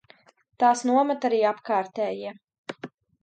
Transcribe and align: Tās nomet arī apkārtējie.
Tās 0.63 0.81
nomet 0.91 1.27
arī 1.29 1.41
apkārtējie. 1.51 2.31